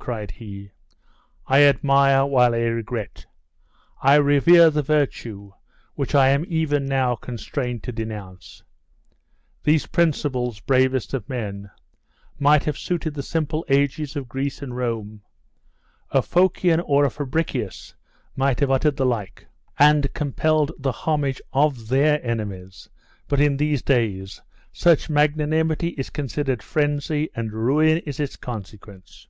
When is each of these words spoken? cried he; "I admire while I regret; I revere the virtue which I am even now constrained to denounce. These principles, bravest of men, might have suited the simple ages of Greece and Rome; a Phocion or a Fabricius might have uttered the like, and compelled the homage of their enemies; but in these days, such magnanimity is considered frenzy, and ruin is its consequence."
cried 0.00 0.30
he; 0.30 0.70
"I 1.46 1.62
admire 1.62 2.24
while 2.24 2.54
I 2.54 2.62
regret; 2.62 3.26
I 4.02 4.14
revere 4.16 4.70
the 4.70 4.82
virtue 4.82 5.52
which 5.94 6.14
I 6.14 6.30
am 6.30 6.44
even 6.48 6.86
now 6.86 7.14
constrained 7.14 7.82
to 7.82 7.92
denounce. 7.92 8.62
These 9.62 9.86
principles, 9.88 10.58
bravest 10.60 11.12
of 11.12 11.28
men, 11.28 11.70
might 12.38 12.64
have 12.64 12.78
suited 12.78 13.12
the 13.12 13.22
simple 13.22 13.62
ages 13.68 14.16
of 14.16 14.26
Greece 14.26 14.62
and 14.62 14.74
Rome; 14.74 15.20
a 16.10 16.22
Phocion 16.22 16.80
or 16.86 17.04
a 17.04 17.10
Fabricius 17.10 17.94
might 18.34 18.58
have 18.60 18.70
uttered 18.70 18.96
the 18.96 19.06
like, 19.06 19.46
and 19.78 20.12
compelled 20.14 20.72
the 20.78 20.92
homage 20.92 21.42
of 21.52 21.88
their 21.88 22.24
enemies; 22.26 22.88
but 23.28 23.38
in 23.38 23.58
these 23.58 23.82
days, 23.82 24.40
such 24.72 25.10
magnanimity 25.10 25.88
is 25.88 26.08
considered 26.08 26.62
frenzy, 26.62 27.28
and 27.36 27.52
ruin 27.52 27.98
is 27.98 28.18
its 28.18 28.34
consequence." 28.36 29.28